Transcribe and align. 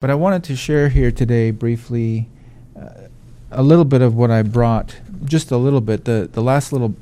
But 0.00 0.10
I 0.10 0.14
wanted 0.14 0.44
to 0.44 0.54
share 0.54 0.90
here 0.90 1.10
today 1.10 1.50
briefly 1.50 2.28
uh, 2.80 3.08
a 3.50 3.64
little 3.64 3.84
bit 3.84 4.00
of 4.00 4.14
what 4.14 4.30
I 4.30 4.42
brought, 4.42 5.00
just 5.24 5.50
a 5.50 5.56
little 5.56 5.80
bit, 5.80 6.04
the, 6.04 6.28
the 6.30 6.40
last 6.40 6.72
little 6.72 6.94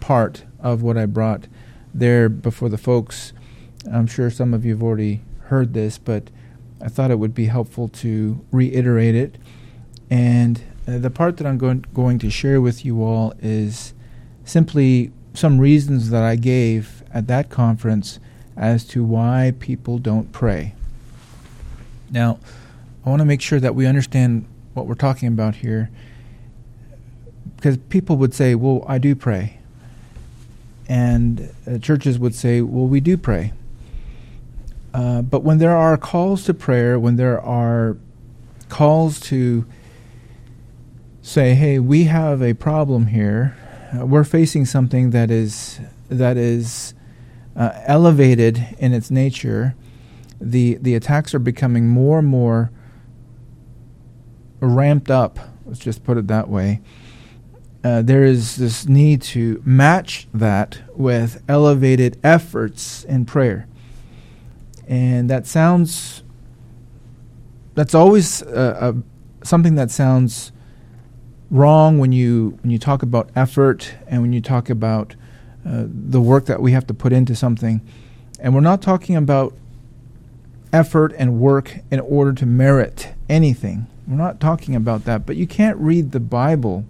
part 0.00 0.42
of 0.58 0.82
what 0.82 0.98
I 0.98 1.06
brought 1.06 1.46
there 1.94 2.28
before 2.28 2.68
the 2.68 2.76
folks. 2.76 3.32
I'm 3.88 4.08
sure 4.08 4.28
some 4.28 4.52
of 4.52 4.64
you 4.64 4.72
have 4.72 4.82
already 4.82 5.20
heard 5.42 5.72
this, 5.72 5.98
but 5.98 6.30
I 6.82 6.88
thought 6.88 7.12
it 7.12 7.20
would 7.20 7.32
be 7.32 7.46
helpful 7.46 7.86
to 7.86 8.44
reiterate 8.50 9.14
it. 9.14 9.36
And 10.10 10.60
uh, 10.88 10.98
the 10.98 11.10
part 11.10 11.36
that 11.36 11.46
I'm 11.46 11.58
going, 11.58 11.84
going 11.94 12.18
to 12.18 12.28
share 12.28 12.60
with 12.60 12.84
you 12.84 13.04
all 13.04 13.34
is 13.38 13.94
simply 14.44 15.12
some 15.32 15.60
reasons 15.60 16.10
that 16.10 16.24
I 16.24 16.34
gave 16.34 17.04
at 17.14 17.28
that 17.28 17.50
conference 17.50 18.18
as 18.56 18.84
to 18.86 19.04
why 19.04 19.52
people 19.60 19.98
don't 19.98 20.32
pray. 20.32 20.74
Now, 22.10 22.38
I 23.04 23.10
want 23.10 23.20
to 23.20 23.24
make 23.24 23.40
sure 23.40 23.60
that 23.60 23.74
we 23.74 23.86
understand 23.86 24.46
what 24.74 24.86
we're 24.86 24.94
talking 24.94 25.28
about 25.28 25.56
here 25.56 25.90
because 27.56 27.76
people 27.88 28.16
would 28.16 28.34
say, 28.34 28.54
Well, 28.54 28.84
I 28.86 28.98
do 28.98 29.14
pray. 29.14 29.58
And 30.88 31.52
uh, 31.66 31.78
churches 31.78 32.18
would 32.18 32.34
say, 32.34 32.60
Well, 32.60 32.86
we 32.86 33.00
do 33.00 33.16
pray. 33.16 33.52
Uh, 34.92 35.22
but 35.22 35.42
when 35.42 35.58
there 35.58 35.76
are 35.76 35.96
calls 35.96 36.44
to 36.44 36.54
prayer, 36.54 36.98
when 36.98 37.16
there 37.16 37.40
are 37.40 37.96
calls 38.68 39.20
to 39.20 39.64
say, 41.22 41.54
"Hey, 41.54 41.78
we 41.78 42.04
have 42.04 42.42
a 42.42 42.54
problem 42.54 43.06
here. 43.08 43.56
Uh, 43.92 44.06
we're 44.06 44.24
facing 44.24 44.64
something 44.64 45.10
that 45.10 45.30
is 45.30 45.80
that 46.08 46.36
is 46.36 46.94
uh, 47.54 47.72
elevated 47.86 48.66
in 48.78 48.92
its 48.92 49.10
nature, 49.10 49.74
the 50.40 50.78
the 50.80 50.94
attacks 50.94 51.34
are 51.34 51.38
becoming 51.38 51.88
more 51.88 52.18
and 52.18 52.28
more 52.28 52.70
ramped 54.60 55.10
up. 55.10 55.38
Let's 55.66 55.80
just 55.80 56.04
put 56.04 56.16
it 56.16 56.26
that 56.28 56.48
way. 56.48 56.80
Uh, 57.82 58.02
there 58.02 58.24
is 58.24 58.56
this 58.56 58.86
need 58.86 59.22
to 59.22 59.62
match 59.64 60.28
that 60.34 60.80
with 60.94 61.42
elevated 61.48 62.18
efforts 62.22 63.04
in 63.04 63.24
prayer, 63.24 63.66
and 64.88 65.30
that 65.30 65.46
sounds. 65.46 66.22
That's 67.74 67.94
always 67.94 68.42
uh, 68.42 68.94
something 69.42 69.76
that 69.76 69.90
sounds 69.90 70.52
wrong 71.50 71.98
when 71.98 72.12
you 72.12 72.58
when 72.62 72.70
you 72.70 72.78
talk 72.78 73.02
about 73.02 73.30
effort 73.34 73.94
and 74.06 74.22
when 74.22 74.32
you 74.32 74.40
talk 74.40 74.68
about 74.68 75.16
uh, 75.66 75.84
the 75.86 76.20
work 76.20 76.46
that 76.46 76.60
we 76.60 76.72
have 76.72 76.86
to 76.86 76.94
put 76.94 77.12
into 77.12 77.34
something, 77.34 77.80
and 78.38 78.54
we're 78.54 78.60
not 78.60 78.82
talking 78.82 79.16
about 79.16 79.54
effort 80.72 81.12
and 81.18 81.40
work 81.40 81.78
in 81.90 82.00
order 82.00 82.32
to 82.32 82.46
merit 82.46 83.14
anything. 83.28 83.86
We're 84.06 84.16
not 84.16 84.40
talking 84.40 84.74
about 84.74 85.04
that, 85.04 85.26
but 85.26 85.36
you 85.36 85.46
can't 85.46 85.76
read 85.78 86.12
the 86.12 86.20
Bible. 86.20 86.84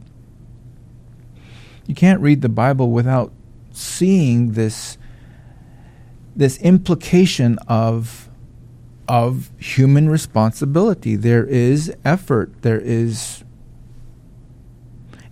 You 1.86 1.94
can't 1.94 2.20
read 2.20 2.42
the 2.42 2.48
Bible 2.48 2.90
without 2.90 3.32
seeing 3.72 4.52
this 4.52 4.96
this 6.36 6.58
implication 6.58 7.58
of 7.66 8.28
of 9.08 9.50
human 9.58 10.08
responsibility. 10.08 11.16
There 11.16 11.44
is 11.44 11.92
effort, 12.04 12.62
there 12.62 12.80
is 12.80 13.42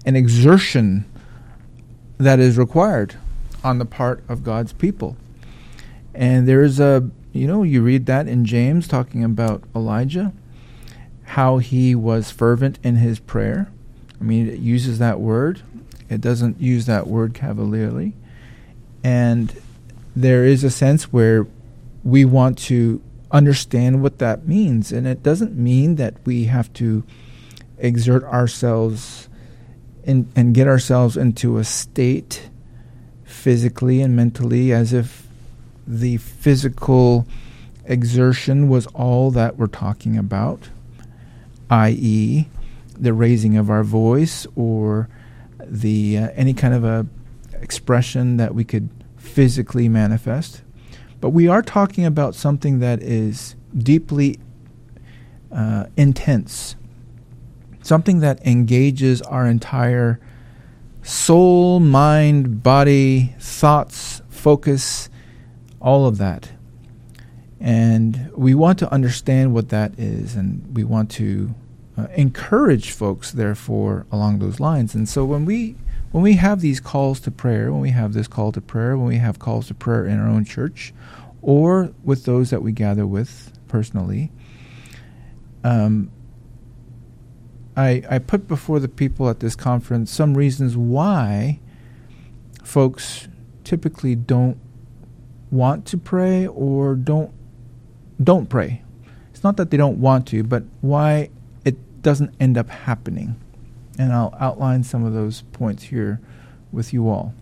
an 0.04 0.16
exertion 0.16 1.04
that 2.19 2.41
is 2.41 2.58
required 2.58 3.14
on 3.62 3.78
the 3.78 3.84
part 3.84 4.24
of 4.28 4.42
God's 4.42 4.72
people. 4.72 5.16
And 6.14 6.48
there 6.48 6.62
is 6.62 6.80
a 6.80 7.08
you 7.33 7.47
know, 7.47 7.62
you 7.62 7.83
read 7.83 8.07
that 8.07 8.29
in 8.29 8.45
James 8.45 8.89
talking 8.89 9.23
about 9.23 9.62
Elijah, 9.75 10.33
how 11.25 11.59
he 11.59 11.95
was 11.95 12.31
fervent 12.31 12.79
in 12.83 12.97
his 12.97 13.19
prayer. 13.19 13.71
I 14.21 14.25
mean, 14.25 14.48
it 14.48 14.59
uses 14.59 14.98
that 14.98 15.21
word, 15.21 15.62
it 16.09 16.21
doesn't 16.21 16.61
use 16.61 16.87
that 16.87 17.06
word 17.06 17.34
cavalierly. 17.34 18.15
And 19.05 19.55
there 20.17 20.44
is 20.44 20.65
a 20.65 20.71
sense 20.71 21.12
where 21.12 21.47
we 22.03 22.25
want 22.25 22.59
to 22.59 23.00
understand 23.31 24.03
what 24.03 24.19
that 24.19 24.49
means. 24.49 24.91
And 24.91 25.06
it 25.06 25.22
doesn't 25.22 25.55
mean 25.55 25.97
that 25.97 26.15
we 26.25 26.44
have 26.44 26.72
to 26.75 27.05
exert 27.78 28.25
ourselves 28.25 29.28
in, 30.05 30.28
and 30.34 30.55
get 30.55 30.67
ourselves 30.67 31.17
into 31.17 31.59
a 31.59 31.65
state 31.65 32.49
physically 33.25 34.00
and 34.00 34.17
mentally 34.17 34.72
as 34.72 34.93
if 34.93 35.28
the 35.88 36.19
physical 36.19 37.26
exertion 37.87 38.69
was 38.69 38.87
all 38.88 39.31
that 39.31 39.56
we're 39.56 39.66
talking 39.66 40.19
about, 40.19 40.69
i.e., 41.71 42.47
the 42.99 43.12
raising 43.15 43.56
of 43.56 43.71
our 43.71 43.82
voice 43.82 44.47
or 44.54 45.09
the 45.65 46.19
uh, 46.19 46.28
any 46.34 46.53
kind 46.53 46.75
of 46.75 46.84
a 46.84 47.06
expression 47.54 48.37
that 48.37 48.54
we 48.54 48.65
could 48.65 48.91
physically 49.16 49.88
manifest. 49.88 50.62
But 51.21 51.31
we 51.31 51.49
are 51.49 51.62
talking 51.62 52.05
about 52.05 52.34
something 52.34 52.81
that 52.81 53.03
is 53.03 53.56
deeply 53.76 54.38
uh, 55.50 55.87
intense, 55.97 56.76
something 57.82 58.20
that 58.20 58.44
engages 58.47 59.22
our 59.22 59.47
entire 59.47 60.20
soul, 61.03 61.81
mind, 61.81 62.62
body, 62.62 63.34
thoughts, 63.38 64.20
focus, 64.28 65.09
all 65.81 66.06
of 66.06 66.19
that. 66.19 66.50
And 67.61 68.31
we 68.37 68.55
want 68.55 68.78
to 68.81 68.93
understand 68.93 69.53
what 69.53 69.69
that 69.71 69.99
is, 69.99 70.34
and 70.37 70.77
we 70.77 70.84
want 70.84 71.11
to 71.12 71.55
uh, 71.97 72.06
encourage 72.15 72.93
folks, 72.93 73.33
therefore, 73.33 74.06
along 74.12 74.38
those 74.38 74.61
lines. 74.61 74.94
And 74.94 75.09
so 75.09 75.25
when 75.25 75.44
we 75.44 75.77
when 76.11 76.22
we 76.22 76.34
have 76.34 76.61
these 76.61 76.81
calls 76.81 77.21
to 77.21 77.31
prayer, 77.31 77.71
when 77.71 77.83
we 77.83 77.91
have 77.91 78.15
this 78.15 78.28
call 78.28 78.50
to 78.53 78.61
prayer, 78.61 78.97
when 78.97 79.09
we 79.09 79.19
have 79.19 79.38
calls 79.38 79.67
to 79.67 79.75
prayer 79.75 80.06
in 80.06 80.19
our 80.19 80.28
own 80.28 80.44
church, 80.44 80.94
or 81.43 81.93
with 82.03 82.25
those 82.25 82.50
that 82.50 82.62
we 82.62 82.72
gather 82.72 83.06
with 83.06 83.53
personally, 83.69 84.31
um, 85.65 86.11
I, 87.77 88.03
I 88.09 88.19
put 88.19 88.49
before 88.49 88.81
the 88.81 88.88
people 88.88 89.28
at 89.28 89.41
this 89.41 89.55
conference 89.55 90.11
some 90.11 90.37
reasons 90.37 90.77
why 90.77 91.61
folks 92.65 93.28
typically 93.65 94.15
don't 94.15 94.59
want 95.50 95.86
to 95.86 95.98
pray 95.98 96.47
or 96.47 96.94
don't 96.94 97.32
don't 98.22 98.48
pray. 98.48 98.82
It's 99.31 99.44
not 99.44 99.56
that 99.59 99.70
they 99.70 99.76
don't 99.76 100.00
want 100.00 100.26
to, 100.28 100.42
but 100.42 100.64
why 100.81 101.31
it 101.64 102.03
doesn't 102.03 102.34
end 102.41 102.59
up 102.59 102.69
happening. 102.69 103.36
And 103.98 104.12
I'll 104.12 104.34
outline 104.41 104.82
some 104.82 105.04
of 105.04 105.12
those 105.12 105.42
points 105.53 105.84
here 105.84 106.20
with 106.72 106.92
you 106.92 107.08
all. 107.08 107.34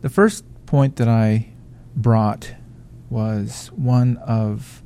The 0.00 0.08
first 0.08 0.44
point 0.66 0.96
that 0.96 1.08
I 1.08 1.48
brought 1.94 2.54
was 3.10 3.70
one 3.76 4.16
of 4.18 4.82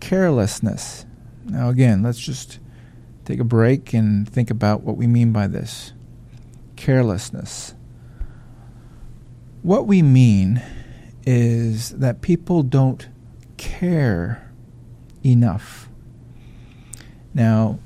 carelessness. 0.00 1.06
Now, 1.46 1.68
again, 1.68 2.02
let's 2.02 2.18
just 2.18 2.58
take 3.24 3.38
a 3.38 3.44
break 3.44 3.94
and 3.94 4.28
think 4.28 4.50
about 4.50 4.82
what 4.82 4.96
we 4.96 5.06
mean 5.06 5.32
by 5.32 5.46
this 5.46 5.92
carelessness. 6.76 7.75
What 9.66 9.88
we 9.88 10.00
mean 10.00 10.62
is 11.26 11.90
that 11.98 12.20
people 12.20 12.62
don't 12.62 13.08
care 13.56 14.48
enough. 15.24 15.88
Now, 17.34 17.80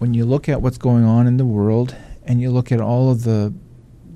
when 0.00 0.14
you 0.14 0.24
look 0.24 0.48
at 0.48 0.60
what's 0.60 0.78
going 0.78 1.04
on 1.04 1.28
in 1.28 1.36
the 1.36 1.44
world 1.44 1.94
and 2.24 2.40
you 2.40 2.50
look 2.50 2.72
at 2.72 2.80
all 2.80 3.08
of 3.08 3.22
the 3.22 3.54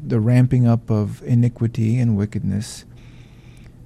the 0.05 0.19
ramping 0.19 0.67
up 0.67 0.91
of 0.91 1.23
iniquity 1.23 2.01
and 2.01 2.17
wickedness, 2.17 2.85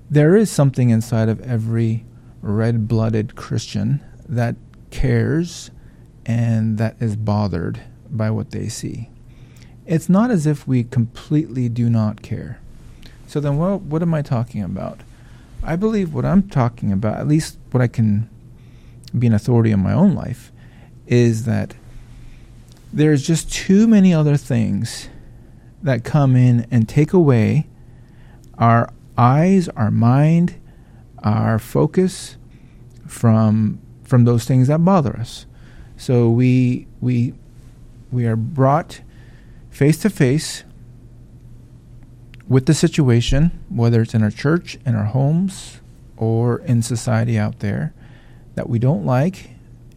there 0.09 0.35
is 0.35 0.51
something 0.51 0.89
inside 0.89 1.29
of 1.29 1.43
every 1.43 2.07
red-blooded 2.41 3.37
Christian 3.37 4.01
that 4.27 4.57
cares 4.91 5.71
and 6.25 6.79
that 6.79 6.97
is 7.01 7.17
bothered 7.17 7.83
by 8.09 8.31
what 8.31 8.51
they 8.53 8.71
see. 8.71 9.11
It's 9.85 10.09
not 10.09 10.31
as 10.31 10.47
if 10.47 10.67
we 10.67 10.85
completely 10.85 11.69
do 11.69 11.91
not 11.91 12.23
care. 12.23 12.63
So 13.29 13.41
then, 13.41 13.59
what, 13.59 13.83
what 13.83 14.01
am 14.01 14.15
I 14.15 14.23
talking 14.23 14.63
about? 14.63 15.01
I 15.63 15.77
believe 15.77 16.15
what 16.15 16.25
I'm 16.25 16.49
talking 16.49 16.91
about, 16.91 17.19
at 17.19 17.29
least 17.29 17.59
what 17.73 17.83
I 17.83 17.87
can 17.87 18.31
be 19.17 19.27
an 19.27 19.35
authority 19.35 19.71
in 19.71 19.81
my 19.81 19.93
own 19.93 20.15
life, 20.15 20.51
is 21.07 21.45
that 21.45 21.75
there's 22.91 23.27
just 23.27 23.53
too 23.53 23.87
many 23.87 24.15
other 24.15 24.39
things 24.39 25.11
that 25.83 26.05
come 26.05 26.37
in 26.37 26.67
and 26.71 26.89
take 26.89 27.13
away 27.13 27.67
our 28.57 28.91
eyes, 29.19 29.69
our 29.71 29.91
mind, 29.91 30.55
our 31.23 31.59
focus 31.59 32.39
from 33.07 33.79
from 34.05 34.25
those 34.25 34.47
things 34.47 34.69
that 34.69 34.83
bother 34.83 35.15
us. 35.19 35.45
So 35.99 36.31
we 36.31 36.87
we 37.03 37.35
we 38.11 38.25
are 38.27 38.37
brought 38.37 39.03
face 39.71 39.99
to 39.99 40.09
face 40.09 40.65
with 42.49 42.67
the 42.67 42.75
situation, 42.75 43.63
whether 43.69 44.03
it's 44.03 44.15
in 44.15 44.23
our 44.23 44.31
church, 44.31 44.79
in 44.87 44.95
our 44.95 45.05
homes, 45.05 45.81
or 46.17 46.59
in 46.61 46.83
society 46.83 47.39
out 47.39 47.61
there. 47.61 47.93
that 48.55 48.69
we 48.69 48.81
don't 48.81 49.07
like, 49.07 49.51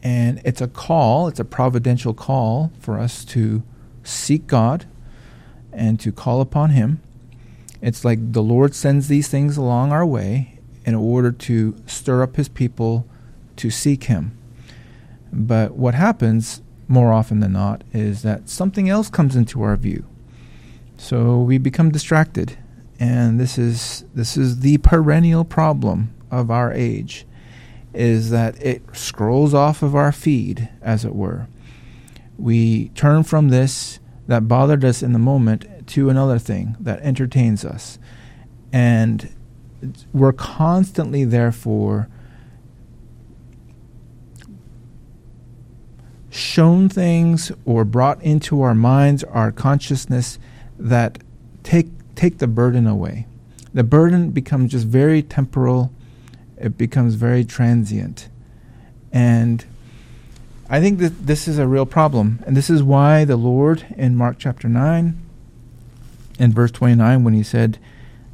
and 0.03 0.39
it's 0.45 0.61
a 0.61 0.67
call, 0.67 1.27
it's 1.27 1.39
a 1.39 1.43
providential 1.43 2.13
call 2.13 2.71
for 2.79 2.99
us 2.99 3.25
to 3.25 3.63
seek 4.03 4.45
God 4.45 4.85
and 5.73 5.99
to 5.99 6.11
call 6.11 6.41
upon 6.41 6.69
Him. 6.69 7.01
It's 7.81 8.05
like 8.05 8.33
the 8.33 8.43
Lord 8.43 8.75
sends 8.75 9.07
these 9.07 9.29
things 9.29 9.57
along 9.57 9.91
our 9.91 10.05
way 10.05 10.59
in 10.85 10.93
order 10.93 11.31
to 11.31 11.75
stir 11.87 12.21
up 12.21 12.35
His 12.35 12.49
people 12.49 13.07
to 13.55 13.71
seek 13.71 14.03
Him. 14.03 14.37
But 15.33 15.71
what 15.73 15.95
happens 15.95 16.61
more 16.87 17.11
often 17.11 17.39
than 17.39 17.53
not 17.53 17.83
is 17.93 18.21
that 18.21 18.47
something 18.47 18.89
else 18.89 19.09
comes 19.09 19.35
into 19.35 19.63
our 19.63 19.75
view. 19.75 20.05
So 21.01 21.39
we 21.39 21.57
become 21.57 21.89
distracted. 21.89 22.59
And 22.99 23.39
this 23.39 23.57
is 23.57 24.05
this 24.13 24.37
is 24.37 24.59
the 24.59 24.77
perennial 24.77 25.43
problem 25.43 26.13
of 26.29 26.51
our 26.51 26.71
age 26.71 27.25
is 27.91 28.29
that 28.29 28.61
it 28.63 28.83
scrolls 28.93 29.53
off 29.55 29.81
of 29.81 29.95
our 29.95 30.11
feed 30.11 30.69
as 30.79 31.03
it 31.03 31.15
were. 31.15 31.47
We 32.37 32.89
turn 32.89 33.23
from 33.23 33.49
this 33.49 33.99
that 34.27 34.47
bothered 34.47 34.85
us 34.85 35.01
in 35.01 35.11
the 35.11 35.19
moment 35.19 35.87
to 35.87 36.09
another 36.09 36.37
thing 36.37 36.77
that 36.79 37.01
entertains 37.01 37.65
us. 37.65 37.97
And 38.71 39.33
we're 40.13 40.33
constantly 40.33 41.25
therefore 41.25 42.09
shown 46.29 46.89
things 46.89 47.51
or 47.65 47.83
brought 47.85 48.21
into 48.21 48.61
our 48.61 48.75
minds, 48.75 49.23
our 49.23 49.51
consciousness 49.51 50.37
that 50.89 51.19
take 51.63 51.89
take 52.15 52.39
the 52.39 52.47
burden 52.47 52.87
away. 52.87 53.27
The 53.73 53.83
burden 53.83 54.31
becomes 54.31 54.71
just 54.71 54.87
very 54.87 55.21
temporal. 55.21 55.91
It 56.57 56.77
becomes 56.77 57.15
very 57.15 57.45
transient. 57.45 58.29
And 59.11 59.65
I 60.69 60.79
think 60.79 60.99
that 60.99 61.27
this 61.27 61.47
is 61.47 61.57
a 61.57 61.67
real 61.67 61.85
problem. 61.85 62.43
And 62.45 62.55
this 62.55 62.69
is 62.69 62.83
why 62.83 63.25
the 63.25 63.35
Lord 63.35 63.85
in 63.97 64.15
Mark 64.15 64.37
chapter 64.39 64.67
9 64.67 65.17
in 66.39 66.51
verse 66.53 66.71
29 66.71 67.23
when 67.23 67.33
he 67.33 67.43
said 67.43 67.77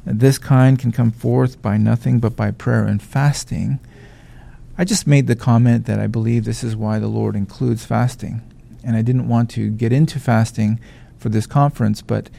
this 0.04 0.38
kind 0.38 0.78
can 0.78 0.92
come 0.92 1.10
forth 1.10 1.60
by 1.60 1.76
nothing 1.76 2.20
but 2.20 2.34
by 2.34 2.50
prayer 2.50 2.84
and 2.84 3.02
fasting 3.02 3.80
I 4.80 4.84
just 4.84 5.08
made 5.08 5.26
the 5.26 5.34
comment 5.34 5.86
that 5.86 5.98
I 5.98 6.06
believe 6.06 6.44
this 6.44 6.62
is 6.62 6.76
why 6.76 7.00
the 7.00 7.08
Lord 7.08 7.34
includes 7.34 7.84
fasting. 7.84 8.42
And 8.84 8.94
I 8.96 9.02
didn't 9.02 9.26
want 9.26 9.50
to 9.50 9.70
get 9.70 9.92
into 9.92 10.20
fasting 10.20 10.78
for 11.18 11.28
this 11.28 11.46
conference, 11.46 12.02
but 12.02 12.30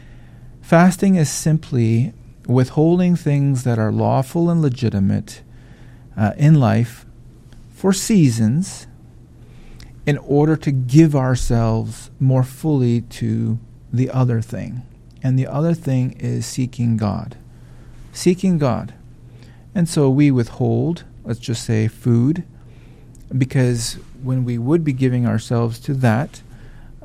fasting 0.62 1.16
is 1.16 1.30
simply 1.30 2.14
withholding 2.48 3.16
things 3.16 3.64
that 3.64 3.78
are 3.78 3.92
lawful 3.92 4.50
and 4.50 4.62
legitimate 4.62 5.42
uh, 6.18 6.32
in 6.38 6.56
life 6.56 7.06
for 7.70 7.94
seasons 7.94 8.88
in 10.06 10.18
order 10.18 10.56
to 10.56 10.72
give 10.72 11.16
ourselves 11.16 12.10
more 12.20 12.44
fully 12.44 13.02
to 13.02 13.60
the 13.94 14.10
other 14.10 14.42
thing. 14.42 14.82
And 15.22 15.38
the 15.38 15.48
other 15.48 15.74
thing 15.74 16.14
is 16.14 16.46
seeking 16.46 16.98
God. 16.98 17.38
Seeking 18.12 18.58
God. 18.58 18.94
And 19.76 19.88
so 19.88 20.10
we 20.10 20.32
withhold 20.32 21.04
let's 21.30 21.40
just 21.40 21.64
say 21.64 21.88
food, 21.88 22.44
because 23.38 24.00
when 24.24 24.44
we 24.44 24.58
would 24.58 24.84
be 24.84 24.94
giving 24.94 25.28
ourselves 25.28 25.80
to 25.80 25.94
that, 25.94 26.42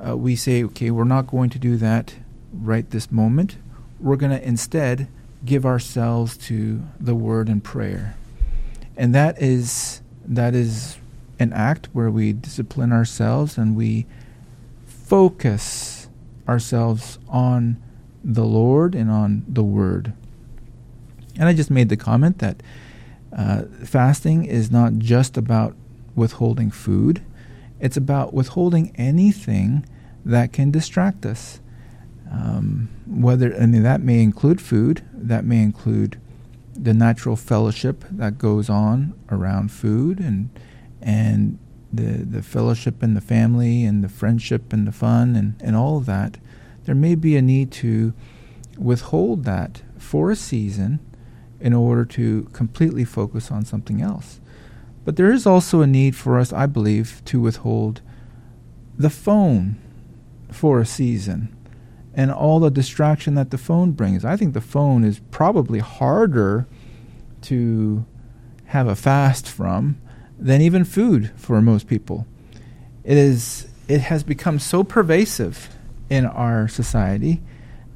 uh, 0.07 0.17
we 0.17 0.37
say, 0.37 0.63
okay, 0.65 0.91
we're 0.91 1.05
not 1.05 1.27
going 1.27 1.51
to 1.51 1.59
do 1.59 1.77
that 1.77 2.15
right 2.53 2.89
this 2.91 3.11
moment. 3.11 3.57
We're 4.01 4.17
going 4.17 4.33
to 4.33 4.47
instead 4.47 5.09
give 5.45 5.65
ourselves 5.65 6.37
to 6.37 6.83
the 7.01 7.15
word 7.15 7.49
and 7.49 7.63
prayer. 7.63 8.17
And 8.97 9.15
that 9.15 9.41
is 9.41 10.01
that 10.27 10.55
is 10.55 10.99
an 11.39 11.53
act 11.53 11.89
where 11.93 12.11
we 12.11 12.33
discipline 12.33 12.93
ourselves 12.93 13.59
and 13.59 13.77
we 13.77 14.07
focus 14.87 16.09
ourselves 16.49 17.19
on 17.29 17.83
the 18.23 18.45
Lord 18.45 18.95
and 18.95 19.11
on 19.11 19.45
the 19.49 19.63
word. 19.63 20.13
And 21.37 21.49
I 21.49 21.53
just 21.53 21.71
made 21.71 21.89
the 21.89 21.97
comment 21.97 22.39
that 22.39 22.63
uh, 23.37 23.65
fasting 23.85 24.45
is 24.45 24.71
not 24.71 24.95
just 24.95 25.37
about 25.37 25.75
withholding 26.15 26.71
food, 26.71 27.23
it's 27.81 27.97
about 27.97 28.33
withholding 28.33 28.95
anything 28.97 29.85
that 30.25 30.53
can 30.53 30.71
distract 30.71 31.27
us. 31.27 31.61
Um, 32.31 32.89
whether 33.07 33.55
I 33.55 33.67
mean 33.67 33.83
that 33.83 34.01
may 34.01 34.23
include 34.23 34.61
food, 34.61 35.03
that 35.13 35.45
may 35.45 35.63
include 35.63 36.21
the 36.75 36.95
natural 36.95 37.37
fellowship 37.37 38.05
that 38.11 38.39
goes 38.39 38.69
on 38.69 39.15
around 39.31 39.71
food, 39.71 40.19
and 40.19 40.49
and 41.01 41.59
the 41.93 42.25
the 42.25 42.43
fellowship 42.43 43.03
in 43.03 43.15
the 43.15 43.21
family, 43.21 43.85
and 43.85 44.03
the 44.03 44.09
friendship, 44.09 44.73
and 44.73 44.87
the 44.87 44.93
fun, 44.93 45.37
and 45.37 45.55
and 45.61 45.77
all 45.77 45.99
of 45.99 46.07
that. 46.07 46.39
There 46.85 46.95
may 46.95 47.15
be 47.15 47.37
a 47.37 47.43
need 47.43 47.71
to 47.73 48.13
withhold 48.77 49.45
that 49.45 49.83
for 49.99 50.31
a 50.31 50.37
season 50.37 51.01
in 51.61 51.73
order 51.73 52.05
to 52.05 52.43
completely 52.53 53.05
focus 53.05 53.51
on 53.51 53.65
something 53.65 54.03
else. 54.03 54.41
But 55.05 55.17
there 55.17 55.33
is 55.33 55.47
also 55.47 55.81
a 55.81 55.87
need 55.87 56.17
for 56.17 56.39
us, 56.39 56.53
I 56.53 56.67
believe, 56.67 57.23
to 57.27 57.41
withhold 57.41 58.01
the 58.99 59.11
phone 59.11 59.77
for 60.55 60.81
a 60.81 60.87
season 60.87 61.55
and 62.15 62.31
all 62.31 62.61
the 62.61 62.71
distraction 62.71 63.35
that 63.35 63.51
the 63.51 63.59
phone 63.59 63.93
brings. 63.93 64.25
I 64.25 64.37
think 64.37 64.55
the 64.55 64.61
phone 64.61 65.05
is 65.05 65.21
probably 65.31 65.81
harder 65.81 66.67
to 67.43 68.07
have 68.67 68.87
a 68.87 68.95
fast 68.95 69.49
from 69.49 70.01
than 70.39 70.61
even 70.61 70.85
food 70.85 71.33
for 71.37 71.61
most 71.61 71.87
people. 71.87 72.27
It 73.03 73.17
is 73.17 73.69
it 73.87 74.01
has 74.01 74.23
become 74.23 74.59
so 74.59 74.83
pervasive 74.83 75.69
in 76.09 76.25
our 76.25 76.69
society 76.69 77.43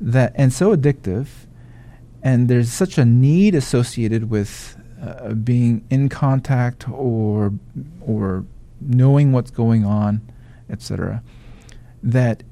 that 0.00 0.32
and 0.34 0.52
so 0.52 0.76
addictive 0.76 1.28
and 2.22 2.48
there's 2.48 2.70
such 2.70 2.98
a 2.98 3.04
need 3.04 3.54
associated 3.54 4.28
with 4.28 4.76
uh, 5.00 5.32
being 5.34 5.84
in 5.90 6.08
contact 6.08 6.88
or 6.88 7.52
or 8.00 8.44
knowing 8.80 9.32
what's 9.32 9.50
going 9.50 9.84
on, 9.84 10.20
etc. 10.68 11.22
That 12.02 12.42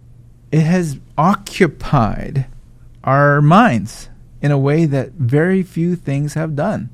it 0.52 0.62
has 0.62 0.98
occupied 1.16 2.46
our 3.04 3.40
minds 3.40 4.08
in 4.40 4.50
a 4.50 4.58
way 4.58 4.84
that 4.84 5.12
very 5.12 5.62
few 5.62 5.96
things 5.96 6.34
have 6.34 6.56
done. 6.56 6.90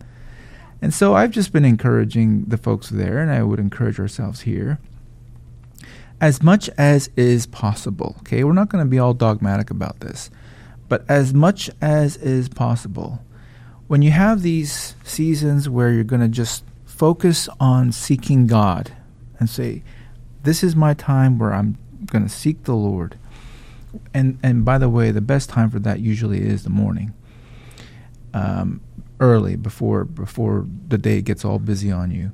And 0.80 0.92
so 0.92 1.14
I've 1.14 1.30
just 1.30 1.52
been 1.52 1.64
encouraging 1.64 2.44
the 2.44 2.56
folks 2.56 2.88
there, 2.88 3.18
and 3.18 3.30
I 3.30 3.42
would 3.42 3.60
encourage 3.60 4.00
ourselves 4.00 4.42
here, 4.42 4.78
as 6.20 6.42
much 6.42 6.68
as 6.76 7.08
is 7.16 7.46
possible. 7.46 8.16
Okay, 8.20 8.42
we're 8.44 8.52
not 8.52 8.68
going 8.68 8.84
to 8.84 8.90
be 8.90 8.98
all 8.98 9.14
dogmatic 9.14 9.70
about 9.70 10.00
this 10.00 10.30
but 10.92 11.06
as 11.08 11.32
much 11.32 11.70
as 11.80 12.18
is 12.18 12.50
possible. 12.50 13.24
When 13.86 14.02
you 14.02 14.10
have 14.10 14.42
these 14.42 14.94
seasons 15.04 15.66
where 15.66 15.90
you're 15.90 16.04
going 16.04 16.20
to 16.20 16.28
just 16.28 16.64
focus 16.84 17.48
on 17.58 17.92
seeking 17.92 18.46
God 18.46 18.92
and 19.38 19.48
say, 19.48 19.82
This 20.42 20.62
is 20.62 20.76
my 20.76 20.92
time 20.92 21.38
where 21.38 21.54
I'm 21.54 21.78
going 22.04 22.24
to 22.24 22.28
seek 22.28 22.64
the 22.64 22.74
Lord. 22.74 23.16
And, 24.14 24.38
and 24.42 24.64
by 24.64 24.78
the 24.78 24.88
way, 24.88 25.10
the 25.10 25.20
best 25.20 25.48
time 25.48 25.70
for 25.70 25.78
that 25.80 26.00
usually 26.00 26.40
is 26.40 26.64
the 26.64 26.70
morning, 26.70 27.12
um, 28.32 28.80
early 29.20 29.56
before 29.56 30.04
before 30.04 30.66
the 30.88 30.98
day 30.98 31.22
gets 31.22 31.44
all 31.44 31.58
busy 31.58 31.92
on 31.92 32.10
you. 32.10 32.32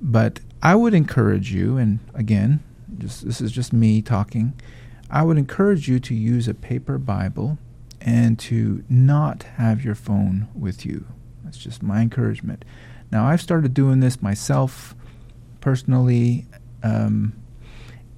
But 0.00 0.40
I 0.62 0.74
would 0.74 0.94
encourage 0.94 1.52
you, 1.52 1.76
and 1.76 2.00
again, 2.14 2.60
just 2.98 3.24
this 3.24 3.40
is 3.40 3.52
just 3.52 3.72
me 3.72 4.02
talking. 4.02 4.54
I 5.10 5.22
would 5.22 5.38
encourage 5.38 5.88
you 5.88 5.98
to 6.00 6.14
use 6.14 6.48
a 6.48 6.54
paper 6.54 6.98
Bible 6.98 7.58
and 8.00 8.38
to 8.40 8.84
not 8.88 9.42
have 9.42 9.84
your 9.84 9.94
phone 9.94 10.48
with 10.54 10.84
you. 10.84 11.06
That's 11.44 11.58
just 11.58 11.82
my 11.82 12.00
encouragement. 12.00 12.64
Now, 13.10 13.26
I've 13.26 13.40
started 13.40 13.72
doing 13.72 14.00
this 14.00 14.20
myself 14.20 14.94
personally, 15.60 16.46
um, 16.82 17.34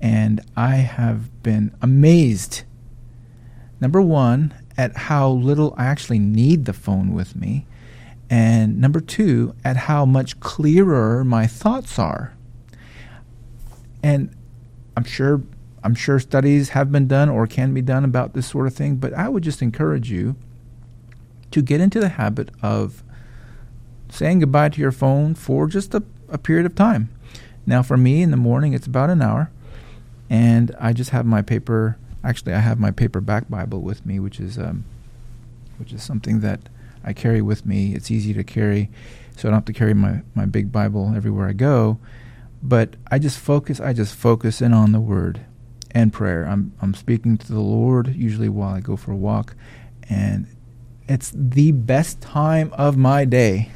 and 0.01 0.41
I 0.57 0.77
have 0.77 1.43
been 1.43 1.75
amazed. 1.83 2.63
Number 3.81 4.01
one, 4.01 4.55
at 4.77 4.97
how 4.97 5.31
little 5.31 5.75
I 5.77 5.87
actually 5.87 6.19
need 6.19 6.65
the 6.65 6.73
phone 6.73 7.13
with 7.13 7.37
me. 7.37 7.67
And 8.29 8.81
number 8.81 9.01
two, 9.01 9.55
at 9.65 9.77
how 9.77 10.05
much 10.05 10.39
clearer 10.41 11.25
my 11.25 11.47
thoughts 11.47 11.99
are. 11.99 12.35
And 14.03 14.35
I'm 14.97 15.05
sure 15.05 15.43
I'm 15.83 15.95
sure 15.95 16.19
studies 16.19 16.71
have 16.71 16.93
been 16.93 17.09
done 17.09 17.29
or 17.31 17.47
can 17.47 17.73
be 17.73 17.81
done 17.81 18.05
about 18.05 18.35
this 18.35 18.47
sort 18.47 18.67
of 18.67 18.75
thing, 18.75 18.97
but 18.97 19.15
I 19.15 19.29
would 19.29 19.43
just 19.43 19.63
encourage 19.63 20.11
you 20.11 20.37
to 21.51 21.63
get 21.63 21.81
into 21.81 22.01
the 22.01 22.11
habit 22.11 22.51
of 22.63 23.03
saying 24.11 24.41
goodbye 24.41 24.69
to 24.69 24.81
your 24.81 24.93
phone 24.93 25.35
for 25.35 25.67
just 25.67 25.95
a, 25.95 26.03
a 26.29 26.37
period 26.37 26.67
of 26.67 26.75
time. 26.75 27.09
Now, 27.65 27.83
for 27.83 27.97
me 27.97 28.23
in 28.23 28.31
the 28.31 28.37
morning, 28.37 28.75
it's 28.75 28.87
about 28.87 29.11
an 29.11 29.23
hour, 29.23 29.51
and 30.31 30.75
I 30.79 30.93
just 30.93 31.11
have 31.11 31.27
my 31.27 31.43
paper. 31.43 31.99
Actually, 32.23 32.55
I 32.55 32.61
have 32.61 32.79
my 32.79 32.93
paperback 32.93 33.51
Bible 33.51 33.81
with 33.81 34.07
me, 34.07 34.21
which 34.21 34.39
is 34.39 34.57
um, 34.57 34.85
which 35.77 35.93
is 35.93 36.03
something 36.03 36.41
that 36.41 36.61
I 37.05 37.13
carry 37.13 37.43
with 37.43 37.67
me. 37.67 37.95
It's 37.95 38.11
easy 38.11 38.33
to 38.35 38.45
carry, 38.45 38.89
so 39.37 39.49
I 39.49 39.51
don't 39.51 39.59
have 39.59 39.65
to 39.67 39.73
carry 39.73 39.95
my, 39.95 40.23
my 40.35 40.47
big 40.47 40.71
Bible 40.71 41.13
everywhere 41.17 41.49
I 41.49 41.53
go. 41.53 41.99
But 42.63 42.95
I 43.11 43.19
just 43.19 43.39
focus. 43.39 43.81
I 43.81 43.93
just 43.93 44.15
focus 44.15 44.63
in 44.63 44.73
on 44.73 44.93
the 44.93 45.01
Word 45.01 45.41
and 45.91 46.13
prayer. 46.13 46.45
I'm 46.45 46.73
I'm 46.81 46.95
speaking 46.95 47.37
to 47.39 47.53
the 47.53 47.61
Lord 47.61 48.15
usually 48.15 48.49
while 48.49 48.75
I 48.75 48.81
go 48.81 48.97
for 48.97 49.13
a 49.13 49.17
walk, 49.17 49.57
and 50.09 50.47
it's 51.09 51.33
the 51.35 51.73
best 51.73 52.21
time 52.21 52.73
of 52.75 52.97
my 52.97 53.25
day. 53.25 53.73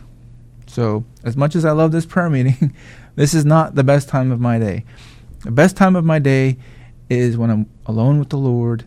So 0.67 1.05
as 1.25 1.37
much 1.37 1.57
as 1.57 1.65
I 1.65 1.73
love 1.73 1.91
this 1.91 2.07
prayer 2.07 2.31
meeting, 2.31 2.75
this 3.17 3.35
is 3.35 3.45
not 3.45 3.75
the 3.75 3.85
best 3.85 4.09
time 4.09 4.31
of 4.31 4.39
my 4.39 4.59
day. 4.59 4.85
The 5.45 5.51
best 5.51 5.77
time 5.77 5.95
of 5.95 6.05
my 6.05 6.19
day 6.19 6.57
is 7.11 7.37
when 7.37 7.51
I'm 7.51 7.67
alone 7.85 8.19
with 8.19 8.31
the 8.31 8.39
Lord, 8.39 8.87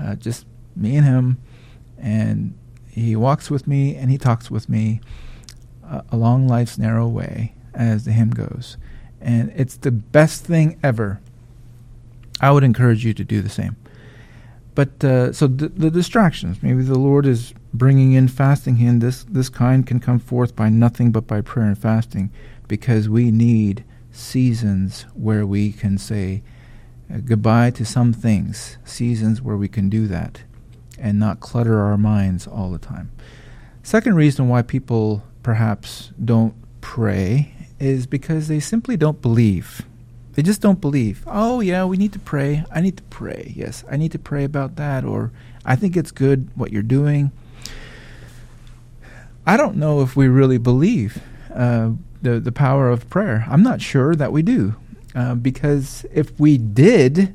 uh, 0.00 0.14
just 0.14 0.46
me 0.76 0.96
and 0.96 1.04
Him, 1.04 1.38
and 1.98 2.56
He 2.88 3.16
walks 3.16 3.50
with 3.50 3.66
me 3.66 3.96
and 3.96 4.08
He 4.08 4.16
talks 4.16 4.50
with 4.50 4.68
me 4.68 5.00
uh, 5.84 6.02
along 6.10 6.46
life's 6.46 6.78
narrow 6.78 7.08
way, 7.08 7.54
as 7.74 8.04
the 8.04 8.12
hymn 8.12 8.30
goes. 8.30 8.76
And 9.20 9.52
it's 9.56 9.76
the 9.76 9.90
best 9.90 10.44
thing 10.44 10.78
ever. 10.82 11.20
I 12.40 12.52
would 12.52 12.64
encourage 12.64 13.04
you 13.04 13.12
to 13.14 13.24
do 13.24 13.42
the 13.42 13.48
same. 13.48 13.76
But 14.76 15.02
uh, 15.02 15.32
so 15.32 15.46
the, 15.46 15.68
the 15.68 15.90
distractions, 15.90 16.62
maybe 16.62 16.82
the 16.82 16.98
Lord 16.98 17.26
is 17.26 17.54
bringing 17.72 18.12
in 18.12 18.28
fasting 18.28 18.78
in. 18.78 18.98
This 19.00 19.24
this 19.24 19.48
kind 19.48 19.86
can 19.86 20.00
come 20.00 20.18
forth 20.18 20.54
by 20.54 20.68
nothing 20.68 21.12
but 21.12 21.26
by 21.26 21.40
prayer 21.40 21.66
and 21.66 21.78
fasting, 21.78 22.30
because 22.68 23.08
we 23.08 23.30
need 23.30 23.84
seasons 24.16 25.02
where 25.14 25.46
we 25.46 25.72
can 25.72 25.98
say 25.98 26.42
uh, 27.12 27.18
goodbye 27.18 27.70
to 27.70 27.84
some 27.84 28.12
things. 28.12 28.78
Seasons 28.84 29.42
where 29.42 29.56
we 29.56 29.68
can 29.68 29.88
do 29.88 30.06
that, 30.06 30.42
and 30.98 31.18
not 31.18 31.40
clutter 31.40 31.80
our 31.80 31.98
minds 31.98 32.46
all 32.46 32.70
the 32.70 32.78
time. 32.78 33.10
Second 33.82 34.16
reason 34.16 34.48
why 34.48 34.62
people 34.62 35.22
perhaps 35.42 36.12
don't 36.24 36.54
pray 36.80 37.54
is 37.78 38.06
because 38.06 38.48
they 38.48 38.58
simply 38.58 38.96
don't 38.96 39.22
believe. 39.22 39.82
They 40.32 40.42
just 40.42 40.60
don't 40.60 40.80
believe. 40.80 41.24
Oh, 41.26 41.60
yeah, 41.60 41.84
we 41.84 41.96
need 41.96 42.12
to 42.12 42.18
pray. 42.18 42.64
I 42.70 42.80
need 42.80 42.96
to 42.96 43.02
pray. 43.04 43.52
Yes, 43.56 43.84
I 43.90 43.96
need 43.96 44.12
to 44.12 44.18
pray 44.18 44.44
about 44.44 44.76
that. 44.76 45.04
Or 45.04 45.30
I 45.64 45.76
think 45.76 45.96
it's 45.96 46.10
good 46.10 46.50
what 46.54 46.72
you're 46.72 46.82
doing. 46.82 47.32
I 49.46 49.56
don't 49.56 49.76
know 49.76 50.02
if 50.02 50.16
we 50.16 50.26
really 50.26 50.58
believe 50.58 51.22
uh, 51.56 51.90
the, 52.22 52.40
the 52.40 52.52
power 52.52 52.88
of 52.90 53.08
prayer. 53.08 53.46
I'm 53.48 53.62
not 53.62 53.80
sure 53.80 54.14
that 54.14 54.32
we 54.32 54.42
do. 54.42 54.74
Uh, 55.14 55.34
because 55.34 56.04
if 56.12 56.38
we 56.38 56.58
did, 56.58 57.34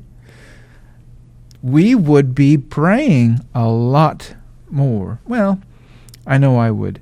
we 1.62 1.94
would 1.94 2.34
be 2.34 2.56
praying 2.56 3.40
a 3.54 3.68
lot 3.68 4.34
more. 4.70 5.20
Well, 5.26 5.60
I 6.26 6.38
know 6.38 6.58
I 6.58 6.70
would. 6.70 7.00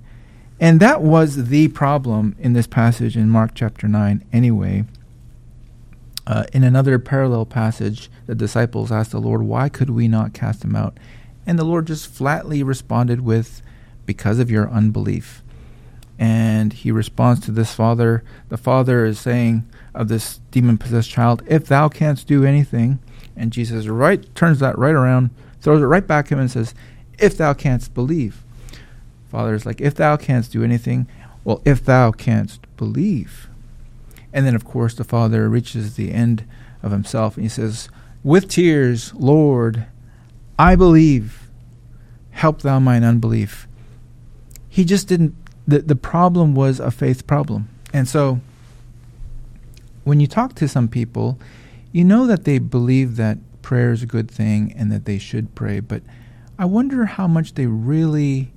And 0.59 0.81
that 0.81 1.03
was 1.03 1.49
the 1.49 1.69
problem 1.69 2.37
in 2.39 2.53
this 2.53 2.67
passage 2.67 3.17
in 3.17 3.31
Mark 3.31 3.53
chapter 3.55 3.89
9, 3.89 4.25
anyway. 4.33 4.85
Uh, 6.27 6.45
in 6.53 6.63
another 6.63 6.99
parallel 6.99 7.47
passage, 7.47 8.11
the 8.27 8.35
disciples 8.35 8.93
asked 8.93 9.11
the 9.11 9.21
Lord, 9.21 9.43
Why 9.43 9.69
could 9.69 9.91
we 9.91 10.07
not 10.07 10.35
cast 10.35 10.63
him 10.63 10.77
out? 10.77 10.99
And 11.47 11.59
the 11.59 11.65
Lord 11.65 11.87
just 11.87 12.07
flatly 12.07 12.63
responded 12.63 13.23
with, 13.23 13.63
Because 14.05 14.39
of 14.39 14.51
your 14.51 14.71
unbelief. 14.71 15.43
And 16.21 16.73
he 16.75 16.93
responds 16.93 17.41
to 17.41 17.51
this 17.51 17.75
father. 17.75 18.23
The 18.51 18.59
father 18.59 19.05
is 19.05 19.19
saying 19.19 19.67
of 19.95 20.09
this 20.09 20.39
demon 20.51 20.79
possessed 20.79 21.11
child, 21.11 21.43
If 21.47 21.67
thou 21.67 21.89
canst 21.89 22.29
do 22.29 22.45
anything. 22.45 23.01
And 23.37 23.51
Jesus 23.51 23.87
right 23.87 24.33
turns 24.35 24.61
that 24.61 24.79
right 24.79 24.95
around, 24.95 25.31
throws 25.61 25.81
it 25.83 25.87
right 25.87 26.07
back 26.07 26.27
at 26.27 26.33
him, 26.33 26.41
and 26.41 26.51
says, 26.51 26.75
If 27.19 27.37
thou 27.37 27.55
canst 27.55 27.95
believe. 27.95 28.43
Father 29.31 29.55
is 29.55 29.65
like, 29.65 29.81
if 29.81 29.95
thou 29.95 30.17
canst 30.17 30.53
do 30.53 30.63
anything, 30.63 31.07
well, 31.45 31.63
if 31.65 31.85
thou 31.85 32.11
canst 32.11 32.61
believe. 32.77 33.49
And 34.33 34.47
then, 34.47 34.55
of 34.55 34.65
course, 34.65 34.95
the 34.95 35.05
Father 35.05 35.49
reaches 35.49 35.95
the 35.95 36.13
end 36.13 36.45
of 36.83 36.93
himself 36.93 37.37
and 37.37 37.45
he 37.45 37.49
says, 37.49 37.89
With 38.23 38.49
tears, 38.49 39.15
Lord, 39.15 39.87
I 40.59 40.77
believe. 40.77 41.49
Help 42.31 42.63
thou 42.63 42.79
mine 42.79 43.05
unbelief. 43.05 43.67
He 44.69 44.85
just 44.85 45.09
didn't, 45.09 45.35
the, 45.71 45.81
the 45.81 45.97
problem 45.97 46.55
was 46.55 46.81
a 46.81 46.91
faith 46.91 47.27
problem. 47.27 47.69
And 47.93 48.09
so, 48.09 48.41
when 50.05 50.21
you 50.21 50.27
talk 50.27 50.55
to 50.57 50.69
some 50.69 50.89
people, 50.89 51.39
you 51.93 52.05
know 52.05 52.27
that 52.27 52.45
they 52.45 52.59
believe 52.59 53.17
that 53.17 53.39
prayer 53.63 53.93
is 53.93 54.03
a 54.03 54.07
good 54.07 54.31
thing 54.31 54.73
and 54.77 54.91
that 54.91 55.05
they 55.05 55.19
should 55.19 55.55
pray, 55.55 55.81
but 55.81 56.03
I 56.59 56.65
wonder 56.65 57.07
how 57.07 57.27
much 57.27 57.55
they 57.55 57.67
really 57.67 58.53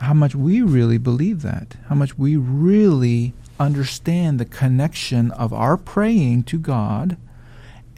how 0.00 0.14
much 0.14 0.34
we 0.34 0.60
really 0.60 0.98
believe 0.98 1.42
that, 1.42 1.76
how 1.86 1.94
much 1.94 2.18
we 2.18 2.36
really 2.36 3.34
understand 3.60 4.40
the 4.40 4.44
connection 4.44 5.30
of 5.30 5.52
our 5.52 5.76
praying 5.76 6.42
to 6.42 6.58
God 6.58 7.16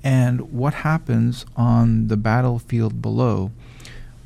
and 0.03 0.53
what 0.53 0.75
happens 0.75 1.47
on 1.57 2.09
the 2.09 2.19
battlefield 2.19 3.01
below. 3.01 3.53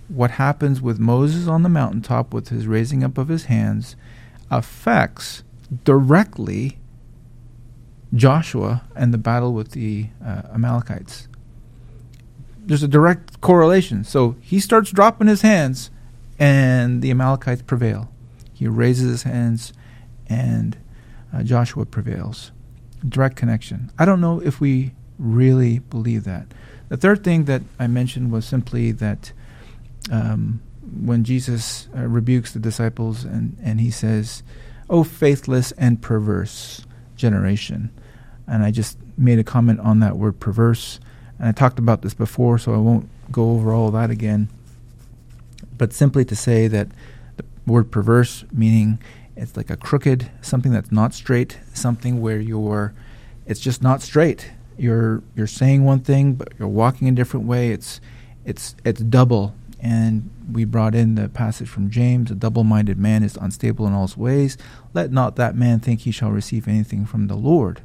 What 0.08 0.32
happens 0.32 0.80
with 0.80 0.98
Moses 0.98 1.46
on 1.46 1.62
the 1.62 1.68
mountaintop 1.68 2.32
with 2.32 2.48
his 2.48 2.66
raising 2.66 3.04
up 3.04 3.18
of 3.18 3.28
his 3.28 3.44
hands 3.44 3.94
affects 4.50 5.42
directly 5.84 6.78
Joshua 8.14 8.84
and 8.96 9.12
the 9.12 9.18
battle 9.18 9.52
with 9.52 9.72
the 9.72 10.08
uh, 10.24 10.42
Amalekites. 10.54 11.28
There's 12.58 12.82
a 12.82 12.88
direct 12.88 13.40
correlation. 13.40 14.04
So 14.04 14.36
he 14.40 14.60
starts 14.60 14.90
dropping 14.90 15.26
his 15.26 15.42
hands 15.42 15.90
and 16.38 17.02
the 17.02 17.10
Amalekites 17.10 17.62
prevail. 17.62 18.10
He 18.52 18.66
raises 18.66 19.10
his 19.10 19.22
hands, 19.22 19.72
and 20.28 20.76
uh, 21.32 21.42
Joshua 21.42 21.86
prevails. 21.86 22.52
Direct 23.08 23.36
connection. 23.36 23.90
I 23.98 24.04
don't 24.04 24.20
know 24.20 24.40
if 24.40 24.60
we 24.60 24.92
really 25.18 25.78
believe 25.78 26.24
that. 26.24 26.46
The 26.88 26.96
third 26.96 27.22
thing 27.22 27.44
that 27.44 27.62
I 27.78 27.86
mentioned 27.86 28.32
was 28.32 28.46
simply 28.46 28.92
that 28.92 29.32
um, 30.10 30.60
when 31.02 31.24
Jesus 31.24 31.88
uh, 31.96 32.06
rebukes 32.06 32.52
the 32.52 32.58
disciples 32.58 33.24
and, 33.24 33.56
and 33.62 33.80
he 33.80 33.90
says, 33.90 34.42
Oh, 34.90 35.04
faithless 35.04 35.72
and 35.72 36.00
perverse 36.00 36.86
generation. 37.14 37.90
And 38.46 38.62
I 38.62 38.70
just 38.70 38.96
made 39.18 39.38
a 39.38 39.44
comment 39.44 39.80
on 39.80 40.00
that 40.00 40.16
word 40.16 40.40
perverse. 40.40 40.98
And 41.38 41.46
I 41.46 41.52
talked 41.52 41.78
about 41.78 42.02
this 42.02 42.14
before, 42.14 42.58
so 42.58 42.72
I 42.72 42.78
won't 42.78 43.08
go 43.30 43.50
over 43.50 43.72
all 43.72 43.90
that 43.90 44.10
again 44.10 44.48
but 45.78 45.92
simply 45.92 46.24
to 46.26 46.36
say 46.36 46.66
that 46.68 46.88
the 47.36 47.44
word 47.66 47.90
perverse, 47.90 48.44
meaning 48.52 48.98
it's 49.36 49.56
like 49.56 49.70
a 49.70 49.76
crooked, 49.76 50.30
something 50.42 50.72
that's 50.72 50.92
not 50.92 51.14
straight, 51.14 51.58
something 51.72 52.20
where 52.20 52.40
you're, 52.40 52.92
it's 53.46 53.60
just 53.60 53.82
not 53.82 54.02
straight. 54.02 54.50
You're 54.76 55.22
you're 55.34 55.48
saying 55.48 55.84
one 55.84 56.00
thing, 56.00 56.34
but 56.34 56.52
you're 56.58 56.68
walking 56.68 57.08
a 57.08 57.12
different 57.12 57.46
way. 57.46 57.70
It's 57.70 58.00
it's 58.44 58.76
it's 58.84 59.00
double. 59.00 59.54
And 59.80 60.30
we 60.50 60.64
brought 60.64 60.94
in 60.94 61.14
the 61.14 61.28
passage 61.28 61.68
from 61.68 61.90
James: 61.90 62.30
"A 62.30 62.34
double-minded 62.34 62.98
man 62.98 63.22
is 63.22 63.38
unstable 63.40 63.86
in 63.86 63.92
all 63.92 64.06
his 64.06 64.16
ways. 64.16 64.56
Let 64.94 65.12
not 65.12 65.36
that 65.36 65.56
man 65.56 65.80
think 65.80 66.00
he 66.00 66.10
shall 66.10 66.30
receive 66.30 66.66
anything 66.66 67.04
from 67.06 67.28
the 67.28 67.36
Lord." 67.36 67.82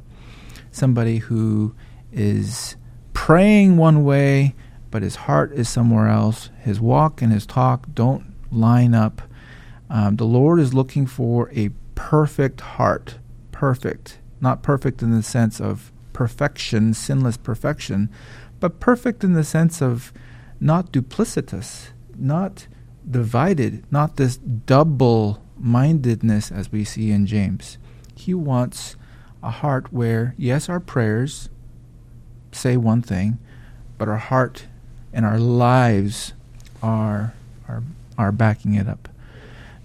Somebody 0.70 1.18
who 1.18 1.74
is 2.12 2.76
praying 3.12 3.76
one 3.76 4.04
way 4.04 4.54
but 4.94 5.02
his 5.02 5.16
heart 5.16 5.50
is 5.50 5.68
somewhere 5.68 6.06
else. 6.06 6.50
His 6.60 6.80
walk 6.80 7.20
and 7.20 7.32
his 7.32 7.46
talk 7.46 7.92
don't 7.94 8.32
line 8.52 8.94
up. 8.94 9.22
Um, 9.90 10.14
the 10.14 10.24
Lord 10.24 10.60
is 10.60 10.72
looking 10.72 11.04
for 11.04 11.50
a 11.52 11.70
perfect 11.96 12.60
heart. 12.60 13.18
Perfect. 13.50 14.20
Not 14.40 14.62
perfect 14.62 15.02
in 15.02 15.10
the 15.10 15.24
sense 15.24 15.60
of 15.60 15.90
perfection, 16.12 16.94
sinless 16.94 17.36
perfection, 17.36 18.08
but 18.60 18.78
perfect 18.78 19.24
in 19.24 19.32
the 19.32 19.42
sense 19.42 19.82
of 19.82 20.12
not 20.60 20.92
duplicitous, 20.92 21.88
not 22.16 22.66
divided, 23.08 23.84
not 23.90 24.16
this 24.16 24.36
double 24.36 25.42
mindedness 25.58 26.50
as 26.50 26.70
we 26.72 26.84
see 26.84 27.10
in 27.10 27.26
James. 27.26 27.78
He 28.14 28.34
wants 28.34 28.96
a 29.42 29.50
heart 29.50 29.92
where, 29.92 30.34
yes, 30.38 30.68
our 30.68 30.80
prayers 30.80 31.48
say 32.52 32.76
one 32.76 33.02
thing, 33.02 33.38
but 33.98 34.08
our 34.08 34.18
heart 34.18 34.66
and 35.12 35.24
our 35.24 35.38
lives 35.38 36.32
are 36.82 37.34
are 37.68 37.82
are 38.18 38.32
backing 38.32 38.74
it 38.74 38.88
up. 38.88 39.08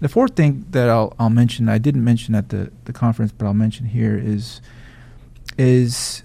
The 0.00 0.08
fourth 0.08 0.34
thing 0.34 0.64
that 0.70 0.88
I'll 0.88 1.14
I'll 1.18 1.30
mention, 1.30 1.68
I 1.68 1.78
didn't 1.78 2.04
mention 2.04 2.34
at 2.34 2.48
the, 2.48 2.70
the 2.84 2.92
conference, 2.92 3.32
but 3.32 3.46
I'll 3.46 3.54
mention 3.54 3.86
here 3.86 4.18
is 4.18 4.60
is 5.58 6.22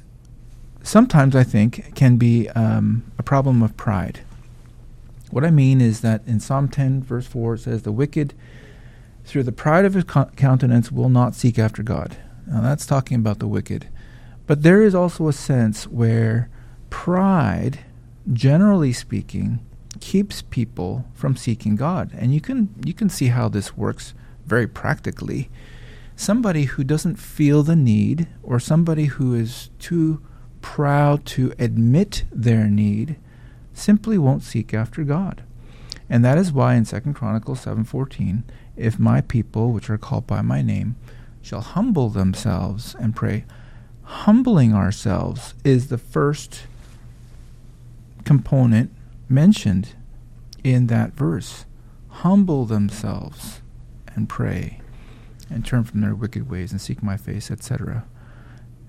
sometimes 0.82 1.36
I 1.36 1.44
think 1.44 1.94
can 1.96 2.18
be 2.18 2.50
um, 2.50 3.04
a 3.18 3.24
problem 3.24 3.62
of 3.62 3.76
pride. 3.76 4.22
What 5.36 5.44
I 5.44 5.52
mean 5.52 5.82
is 5.82 6.00
that 6.00 6.26
in 6.26 6.40
Psalm 6.40 6.70
10, 6.70 7.04
verse 7.04 7.28
4, 7.28 7.56
it 7.56 7.60
says, 7.60 7.82
The 7.82 7.92
wicked, 7.92 8.34
through 9.26 9.44
the 9.44 9.52
pride 9.52 9.84
of 9.84 9.94
his 9.94 10.06
countenance, 10.06 10.94
will 10.94 11.10
not 11.10 11.36
seek 11.36 11.60
after 11.60 11.84
God. 11.84 12.16
Now, 12.48 12.62
that's 12.62 12.86
talking 12.86 13.18
about 13.18 13.40
the 13.40 13.48
wicked. 13.48 13.90
But 14.48 14.64
there 14.64 14.82
is 14.82 14.96
also 14.96 15.28
a 15.28 15.34
sense 15.34 15.88
where 15.88 16.50
pride 16.90 17.80
generally 18.32 18.94
speaking, 18.94 19.60
keeps 20.00 20.42
people 20.42 21.04
from 21.14 21.36
seeking 21.36 21.76
God. 21.76 22.12
And 22.14 22.34
you 22.34 22.40
can 22.40 22.74
you 22.86 22.94
can 22.94 23.10
see 23.10 23.28
how 23.28 23.50
this 23.50 23.76
works 23.76 24.14
very 24.46 24.68
practically, 24.68 25.50
somebody 26.16 26.64
who 26.64 26.86
doesn't 26.86 27.18
feel 27.18 27.62
the 27.62 27.76
need 27.76 28.30
or 28.42 28.58
somebody 28.58 29.06
who 29.06 29.34
is 29.34 29.70
too 29.80 30.22
proud 30.62 31.26
to 31.26 31.54
admit 31.60 32.24
their 32.32 32.70
need 32.70 33.18
simply 33.76 34.18
won't 34.18 34.44
seek 34.44 34.74
after 34.74 35.04
God. 35.04 35.44
And 36.10 36.24
that 36.24 36.38
is 36.38 36.52
why 36.52 36.76
in 36.76 36.86
2 36.86 37.14
Chronicles 37.14 37.62
7:14, 37.62 38.44
if 38.76 39.00
my 39.00 39.22
people 39.22 39.72
which 39.72 39.90
are 39.90 39.98
called 39.98 40.28
by 40.28 40.42
my 40.42 40.62
name 40.62 40.96
shall 41.42 41.62
humble 41.62 42.10
themselves 42.10 42.96
and 43.00 43.16
pray, 43.16 43.46
humbling 44.04 44.74
ourselves 44.74 45.54
is 45.64 45.88
the 45.88 45.98
first 45.98 46.68
component 48.24 48.92
mentioned 49.30 49.90
in 50.64 50.88
that 50.88 51.14
verse. 51.14 51.66
Humble 52.10 52.66
themselves 52.66 53.62
and 54.16 54.30
pray 54.30 54.80
and 55.50 55.66
turn 55.66 55.84
from 55.84 56.02
their 56.02 56.16
wicked 56.16 56.50
ways 56.50 56.72
and 56.72 56.82
seek 56.82 57.04
my 57.04 57.18
face, 57.18 57.52
etc. 57.52 58.06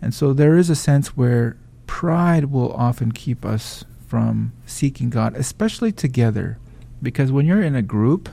And 0.01 0.15
so 0.15 0.33
there 0.33 0.57
is 0.57 0.71
a 0.71 0.77
sense 0.77 1.17
where 1.17 1.57
pride 1.87 2.47
will 2.47 2.73
often 2.73 3.13
keep 3.13 3.45
us 3.45 3.85
from 4.17 4.51
seeking 4.65 5.11
God, 5.11 5.37
especially 5.37 5.93
together. 5.93 6.57
Because 7.03 7.31
when 7.31 7.45
you're 7.45 7.63
in 7.63 7.75
a 7.75 7.83
group, 7.83 8.31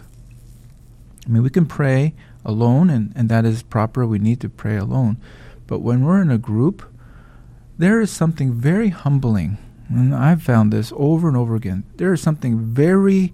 I 1.25 1.29
mean, 1.29 1.43
we 1.43 1.49
can 1.49 1.65
pray 1.65 2.13
alone, 2.45 2.89
and, 2.89 3.11
and 3.17 3.27
that 3.27 3.43
is 3.43 3.63
proper. 3.63 4.07
We 4.07 4.17
need 4.17 4.39
to 4.39 4.47
pray 4.47 4.77
alone. 4.77 5.17
But 5.67 5.79
when 5.79 6.05
we're 6.05 6.21
in 6.21 6.31
a 6.31 6.37
group, 6.37 6.89
there 7.77 7.99
is 7.99 8.09
something 8.09 8.53
very 8.53 8.89
humbling. 8.89 9.57
And 9.89 10.15
I've 10.15 10.41
found 10.41 10.71
this 10.71 10.93
over 10.95 11.27
and 11.27 11.35
over 11.35 11.53
again. 11.53 11.83
There 11.97 12.13
is 12.13 12.21
something 12.21 12.59
very 12.59 13.33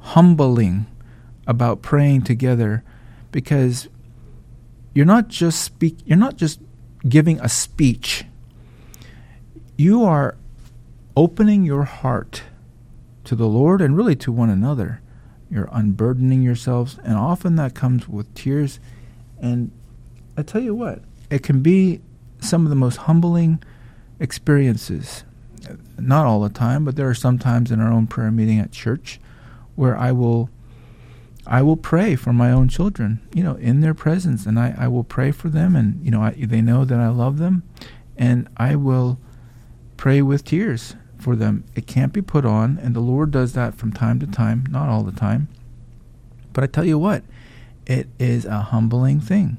humbling 0.00 0.86
about 1.46 1.80
praying 1.80 2.22
together 2.22 2.82
because 3.30 3.86
you're 4.94 5.06
not 5.06 5.28
just 5.28 5.62
speak 5.62 5.98
you're 6.04 6.18
not 6.18 6.36
just 6.36 6.58
giving 7.08 7.38
a 7.38 7.48
speech. 7.48 8.24
You 9.76 10.02
are 10.02 10.36
opening 11.16 11.64
your 11.64 11.84
heart 11.84 12.42
to 13.24 13.34
the 13.34 13.46
Lord 13.46 13.80
and 13.80 13.96
really 13.96 14.16
to 14.16 14.32
one 14.32 14.50
another. 14.50 15.00
You're 15.50 15.68
unburdening 15.72 16.42
yourselves, 16.42 16.98
and 17.04 17.14
often 17.16 17.56
that 17.56 17.74
comes 17.74 18.08
with 18.08 18.32
tears. 18.34 18.80
And 19.40 19.70
I 20.36 20.42
tell 20.42 20.60
you 20.60 20.74
what, 20.74 21.00
it 21.30 21.42
can 21.42 21.60
be 21.60 22.00
some 22.40 22.64
of 22.64 22.70
the 22.70 22.76
most 22.76 22.96
humbling 22.96 23.62
experiences. 24.18 25.24
Not 25.98 26.26
all 26.26 26.40
the 26.40 26.48
time, 26.48 26.84
but 26.84 26.96
there 26.96 27.08
are 27.08 27.14
some 27.14 27.38
times 27.38 27.70
in 27.70 27.80
our 27.80 27.92
own 27.92 28.06
prayer 28.06 28.30
meeting 28.30 28.58
at 28.58 28.72
church 28.72 29.20
where 29.76 29.96
I 29.96 30.12
will 30.12 30.50
I 31.46 31.60
will 31.60 31.76
pray 31.76 32.16
for 32.16 32.32
my 32.32 32.50
own 32.50 32.68
children, 32.68 33.20
you 33.34 33.42
know, 33.42 33.56
in 33.56 33.80
their 33.80 33.92
presence, 33.92 34.46
and 34.46 34.58
I, 34.58 34.74
I 34.78 34.88
will 34.88 35.04
pray 35.04 35.30
for 35.30 35.50
them, 35.50 35.76
and 35.76 36.02
you 36.02 36.10
know, 36.10 36.22
I, 36.22 36.30
they 36.30 36.62
know 36.62 36.86
that 36.86 36.98
I 36.98 37.08
love 37.08 37.36
them, 37.36 37.64
and 38.16 38.48
I 38.56 38.76
will 38.76 39.18
pray 39.98 40.22
with 40.22 40.44
tears 40.44 40.96
for 41.24 41.34
them. 41.34 41.64
It 41.74 41.86
can't 41.86 42.12
be 42.12 42.22
put 42.22 42.44
on, 42.44 42.78
and 42.80 42.94
the 42.94 43.00
Lord 43.00 43.30
does 43.30 43.54
that 43.54 43.74
from 43.74 43.92
time 43.92 44.20
to 44.20 44.26
time, 44.26 44.66
not 44.70 44.88
all 44.88 45.02
the 45.02 45.10
time. 45.10 45.48
But 46.52 46.62
I 46.62 46.66
tell 46.68 46.84
you 46.84 46.98
what, 46.98 47.24
it 47.86 48.08
is 48.18 48.44
a 48.44 48.60
humbling 48.60 49.20
thing. 49.20 49.58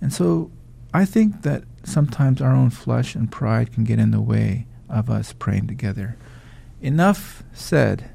And 0.00 0.12
so 0.12 0.50
I 0.94 1.04
think 1.04 1.42
that 1.42 1.64
sometimes 1.84 2.40
our 2.40 2.54
own 2.54 2.70
flesh 2.70 3.14
and 3.14 3.30
pride 3.30 3.72
can 3.72 3.84
get 3.84 3.98
in 3.98 4.12
the 4.12 4.20
way 4.20 4.66
of 4.88 5.10
us 5.10 5.32
praying 5.32 5.66
together. 5.66 6.16
Enough 6.80 7.42
said. 7.52 8.10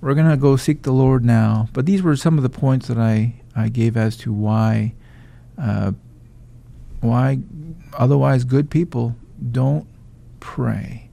We're 0.00 0.14
going 0.14 0.28
to 0.28 0.36
go 0.36 0.56
seek 0.56 0.82
the 0.82 0.92
Lord 0.92 1.24
now. 1.24 1.68
But 1.72 1.86
these 1.86 2.02
were 2.02 2.16
some 2.16 2.36
of 2.36 2.42
the 2.42 2.50
points 2.50 2.88
that 2.88 2.98
I, 2.98 3.40
I 3.54 3.70
gave 3.70 3.96
as 3.96 4.16
to 4.18 4.32
why 4.32 4.94
uh, 5.58 5.92
why 7.00 7.38
otherwise 7.94 8.44
good 8.44 8.70
people 8.70 9.16
don't 9.52 9.86
pray. 10.40 11.05